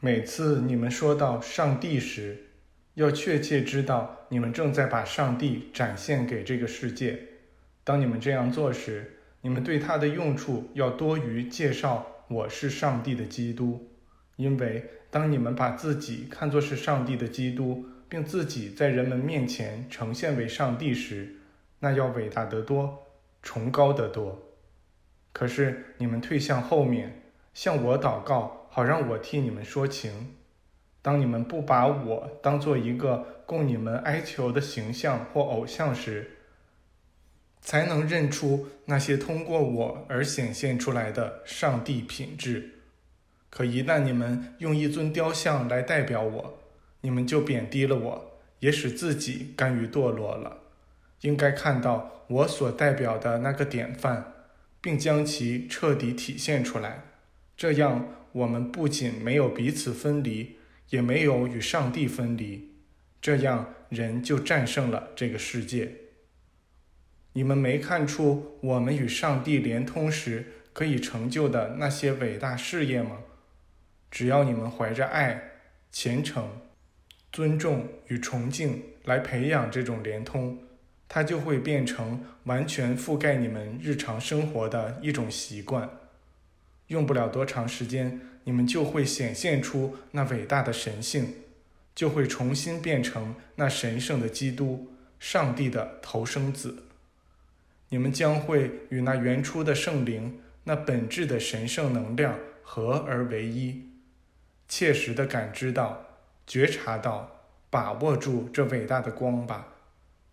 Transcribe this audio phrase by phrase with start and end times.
[0.00, 2.48] 每次你们说到上帝时，
[2.94, 7.18] 要确切知道你们正在把上帝展现给这个世界。
[7.82, 13.88] 当你们这样做时，你们对他的用处要多于介绍我是上帝的基督，
[14.36, 21.36] 因为当你们把自己看作是上帝的基督，并自己在人们面前呈现为上帝时，
[21.80, 23.06] 那要伟大得多，
[23.42, 24.52] 崇高得多。
[25.32, 27.25] 可是你们退向后面，
[27.56, 30.36] 向我祷告，好让我替你们说情。
[31.00, 36.32] 当你们不把我当做一个供你们哀求的形象或偶像时，
[37.62, 42.72] 才能认出那些通过我而显现出来的上帝品质。
[43.48, 46.58] 可一旦你们用一尊雕像来代表我，
[47.00, 50.58] 你们就贬低了我，也使自己甘于堕落了。
[51.22, 54.34] 应该看到我所代表的那个典范，
[54.82, 57.04] 并将其彻底体现出来。
[57.56, 60.56] 这样，我们不仅没有彼此分离，
[60.90, 62.74] 也没有与上帝分离。
[63.22, 65.90] 这样，人就战胜了这个世界。
[67.32, 73.20] 你们没看出我们与上帝连通时可以成就的那些伟大事业吗？
[74.10, 75.42] 只要你们怀着爱、
[75.90, 76.46] 虔诚、
[77.32, 80.58] 尊重与崇敬来培养这种连通，
[81.08, 85.90] 它就会变成完全覆盖你们日常生活的一种习惯。
[86.88, 91.34] 用不了多长时间，你们就会显现出那伟大的神性，
[91.94, 96.84] 就会重新变成那神圣的基督，上帝的头生子。
[97.88, 103.88] 你们将会与那原初的圣灵、那本质的神圣能量合而为一，
[104.68, 106.04] 切实的感知到、
[106.46, 109.74] 觉察到、把握住这伟大的光吧，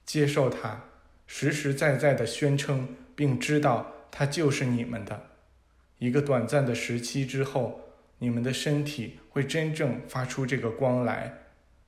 [0.06, 0.86] 接受它，
[1.28, 5.28] 实实在在的宣称，并知道它就是你们的。
[6.04, 7.80] 一个短暂的时期之后，
[8.18, 11.34] 你们的身体会真正发出这个光来。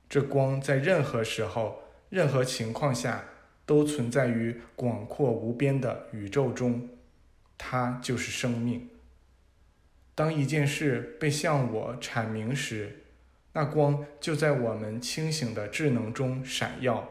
[0.08, 3.24] 这光在任何时候、任何情况下。
[3.66, 6.88] 都存在于广阔无边的宇宙中，
[7.58, 8.88] 它就是生命。
[10.14, 13.02] 当一件事被向我阐明时，
[13.54, 17.08] 那光就在我们清醒的智能中闪耀。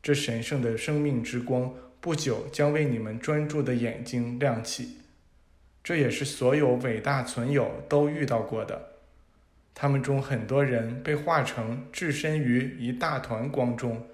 [0.00, 4.99] 这神圣的生命之光不久将为你们专注的眼睛亮起。
[5.90, 8.90] 这也是所有伟大存有都遇到过的。
[9.74, 14.06] 他们中很多人被化成置身于一大团光中。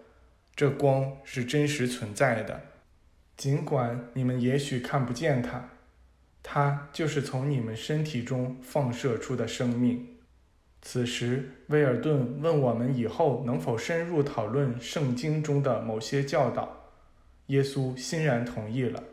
[0.54, 2.62] 这光是真实存在的，
[3.36, 5.68] 尽管你们也许看不见它，
[6.42, 10.16] 它就是从你们身体中放射出的生命。
[10.80, 16.94] 此时，威尔顿问我们以后能否深入讨论圣经中的某些教导。
[17.48, 19.04] 耶稣欣然同意了。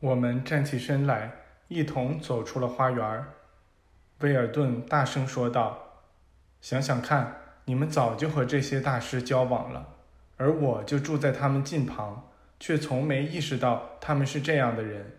[0.00, 1.32] 我们站起身来，
[1.68, 3.24] 一同走出了花园。
[4.20, 6.02] 威尔顿大声说道
[6.60, 9.88] ：“想想看，你们早就和这些大师交往了。”
[10.36, 15.18] 而我就住在他们近旁，却从没意识到他们是这样的人。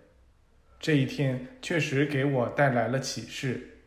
[0.78, 3.80] 这一天确实给我带来了启示：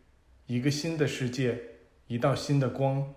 [0.46, 1.60] 一个新的世界，
[2.06, 3.14] 一道新的光，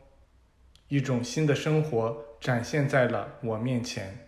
[0.90, 4.28] 一种新的生活展现在了我面前。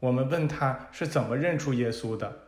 [0.00, 2.43] 我们问他是怎么认出耶稣的，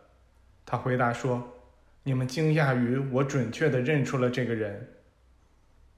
[0.66, 1.62] 他回答说
[2.04, 4.88] ：“你们惊讶于我准确地认出了这个人。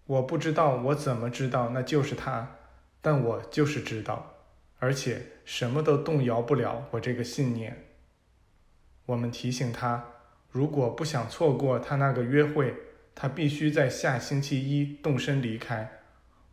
[0.06, 2.54] 我不知道我怎么知道那就是他。”
[3.00, 4.34] 但我就是知道，
[4.80, 7.86] 而且什么都动摇不了我这个信念。
[9.06, 10.04] 我们提醒他，
[10.50, 12.74] 如果不想错过他那个约会，
[13.14, 15.88] 他必须在下星期一动身离开。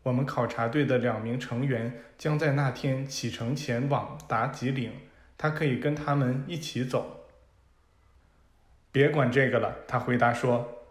[0.03, 4.91] 我们考察队的两名成员将在那天启程前往达吉岭，
[5.35, 7.24] 他可以跟他们一起走。
[8.95, 10.85] 别管这个了，他回答说：“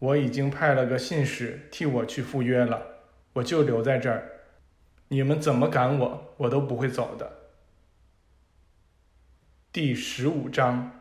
[0.00, 2.82] 我已经派了个信使替我去赴约了，
[3.32, 4.32] 我就留在这儿。”
[5.08, 7.32] 你们怎么赶我，我都不会走的。
[9.72, 11.00] 第十五章，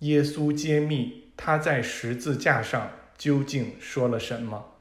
[0.00, 4.74] 耶稣揭秘他在十字架上究竟说了什么。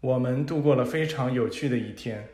[0.00, 2.28] 我们度过了非常有趣的一天，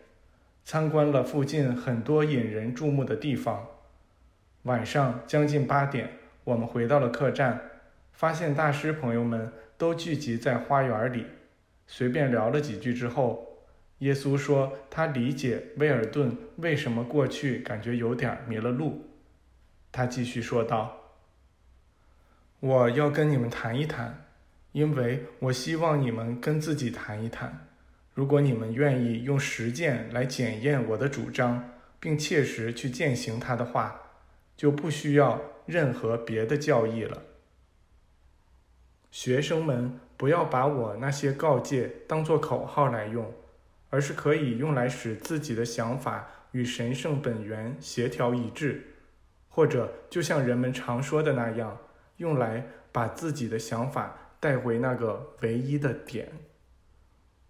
[0.64, 3.66] 参观了附近很多引人注目的地方。
[4.62, 6.17] 晚上将近八点，
[6.48, 7.60] 我们回到了客栈，
[8.14, 11.26] 发现大师朋友们都聚集在花园里，
[11.86, 13.44] 随便聊了几句之后。
[13.98, 19.10] 耶稣说：“他理解威尔顿为什么过去感觉有点迷了路。”
[19.92, 20.96] 他继续说道
[22.60, 24.24] ：“我要跟你们谈一谈，
[24.72, 27.66] 因为我希望你们跟自己谈一谈。
[28.14, 34.00] 如果你们愿意用实践来检验我的主张，并切实去践行它的话，
[34.56, 37.22] 就不需要任何别的教义了。”
[39.12, 43.32] 学生们不要把我那些告诫当作口号来用，
[43.90, 48.84] 而是可以用来使自己的想法与神圣本源协调一致，
[49.48, 51.78] 或者就像人们常说的那样，
[52.16, 56.32] 用来把自己的想法带回那个唯一的点。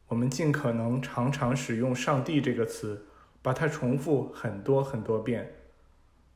[0.07, 3.07] 我们尽可能常常使用“上帝”这个词，
[3.43, 5.55] 把它重复很多很多遍。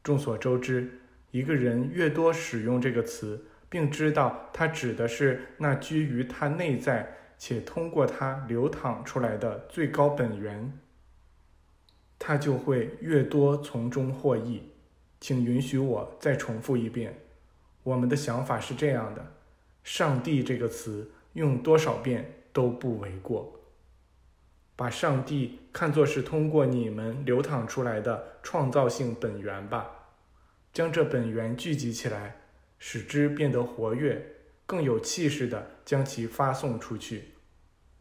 [0.02, 1.00] 众所周知，
[1.32, 10.78] 一个人越多使用这个词，并知道它指的是那居于他内在且通过他流淌出来的最高本源，
[12.18, 14.62] 他就会越多从中获益。
[15.20, 17.16] 请允许我再重复一遍：
[17.82, 19.34] 我们的想法是这样的
[19.82, 23.58] ，“上帝”这个词用多少遍都不为过。
[24.74, 30.01] 把上帝看作是通过你们流淌出来的创造性本源吧，
[30.72, 32.36] 将这本源聚集起来，
[32.78, 34.24] 使之变得活跃，
[34.64, 37.24] 更有气势地将其发送出去。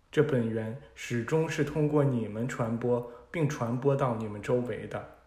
[0.09, 5.17] 这本源始终是通过你们传播，并传播到你们周围的。